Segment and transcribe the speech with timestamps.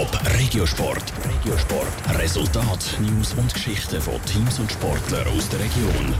[0.00, 1.12] Top Regiosport.
[1.28, 2.18] Regiosport.
[2.18, 6.14] Resultat, News und Geschichten von Teams und Sportlern aus der Region.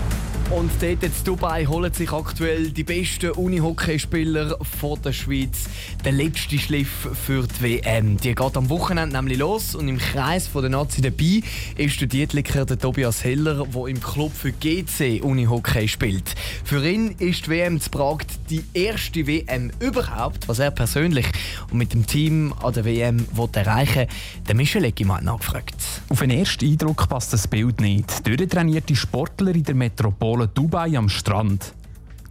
[0.51, 4.59] Und dort in Dubai holen sich aktuell die besten Unihockeyspieler
[5.05, 5.69] der Schweiz
[6.05, 8.17] den letzten Schliff für die WM.
[8.17, 11.43] Die geht am Wochenende nämlich los und im Kreis von der Nazi dabei
[11.77, 16.35] ist der Dietliker der Tobias Heller, der im Club für GC Unihockey spielt.
[16.65, 21.27] Für ihn ist die WM zu Prag die erste WM überhaupt, was er persönlich
[21.71, 24.09] und mit dem Team an der WM erreichen will.
[24.49, 25.77] Der Michelecki mal nachgefragt.
[26.09, 28.27] Auf den ersten Eindruck passt das Bild nicht.
[28.27, 31.75] Durchtrainierte Sportler in der Metropole Dubai am Strand.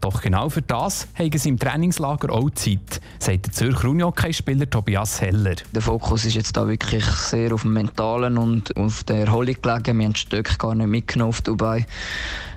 [0.02, 5.20] Doch genau für das haben sie im Trainingslager auch Zeit, sagt der Zürcher Unihockey-Spieler Tobias
[5.20, 5.56] Heller.
[5.74, 10.00] Der Fokus ist jetzt da wirklich sehr auf dem Mentalen und auf der Erholung gelegen.
[10.00, 11.86] Wir haben das Stück gar nicht mitgenommen auf Dubai.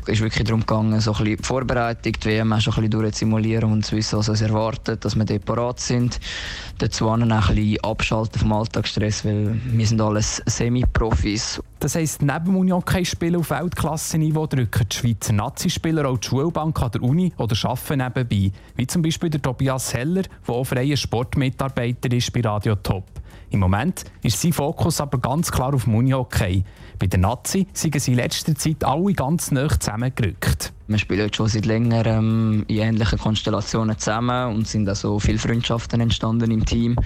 [0.05, 3.13] Es ist wirklich darum gegangen, so ein bisschen die Vorbereitung, die WM schon ein bisschen
[3.13, 6.19] simulieren und zu wissen, was uns erwartet, dass wir dort sind.
[6.79, 11.63] Dazu auch ein bisschen abschalten vom Alltagsstress, weil wir sind alles Semi-Profis.
[11.79, 16.91] Das heisst, neben dem Unihockey-Spielen auf Weltklasse-Niveau drücken die Schweizer Nazi-Spieler auch die Schulbank an
[16.91, 18.53] der Uni oder arbeiten nebenbei.
[18.75, 23.22] Wie zum Beispiel der Tobias Heller, der auch freier Sportmitarbeiter ist bei Radio Top.
[23.53, 26.65] Im Moment ist sein Fokus aber ganz klar auf Unihockey.
[26.99, 30.73] Bei den Nazi sind sie in letzter Zeit alle ganz nah zusammengerückt.
[30.87, 36.01] Wir spielen jetzt schon seit längerem in ähnlichen Konstellationen zusammen und sind also viele Freundschaften
[36.01, 36.97] entstanden im Team.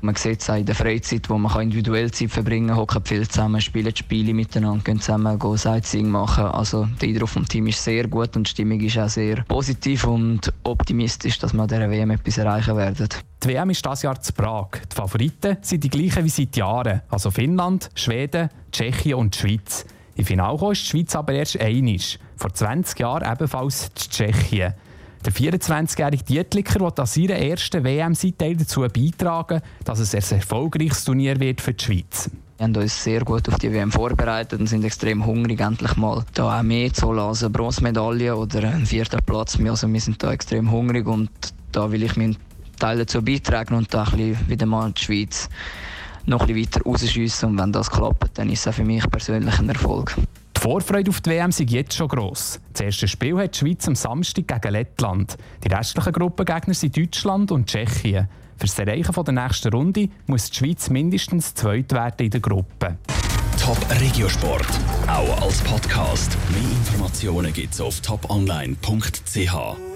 [0.00, 3.28] Man sieht es auch in der Freizeit, wo man individuell Zeit verbringen kann, hocken viel
[3.28, 6.46] zusammen, spielen Spiele miteinander, gehen zusammen gehen Sightseeing machen.
[6.46, 10.04] Also der Eindruck vom Team ist sehr gut und die Stimmung ist auch sehr positiv
[10.08, 13.08] und optimistisch, dass wir an dieser WM etwas erreichen werden.
[13.44, 14.70] Die WM ist dieses Jahr zu Prag.
[14.90, 19.86] Die Favoriten sind die gleichen wie seit Jahren, also Finnland, Schweden, Tschechien und die Schweiz.
[20.16, 22.18] Im Finale ist die Schweiz aber erst einig.
[22.36, 24.74] Vor 20 Jahren ebenfalls die Tschechien.
[25.24, 31.38] Der 24-jährige Dietliker will an seiner ersten WM-Seite dazu beitragen, dass es ein erfolgreiches Turnier
[31.38, 32.30] wird für die Schweiz.
[32.56, 36.24] Wir haben uns sehr gut auf die WM vorbereitet und sind extrem hungrig, endlich mal
[36.34, 39.56] da auch mehr zu holen als eine Bronzemedaille oder einen vierten Platz.
[39.60, 41.30] Also wir sind da extrem hungrig und
[41.70, 42.36] da will ich meinen
[42.78, 45.48] Teil dazu beitragen und da ein bisschen wieder mal die Schweiz
[46.26, 47.50] noch ein bisschen weiter rausschiessen.
[47.50, 50.14] Und wenn das klappt, dann ist es auch für mich persönlich ein Erfolg.
[50.56, 52.60] Die Vorfreude auf die WM ist jetzt schon gross.
[52.72, 55.36] Das erste Spiel hat die Schweiz am Samstag gegen Lettland.
[55.64, 58.28] Die restlichen Gruppengegner sind Deutschland und Tschechien.
[58.56, 62.98] Für das Erreichen der nächsten Runde muss die Schweiz mindestens zweit werden in der Gruppe.
[63.56, 64.66] Top Regiosport,
[65.06, 66.36] auch als Podcast.
[66.50, 69.87] Mehr Informationen gibt es auf toponline.ch.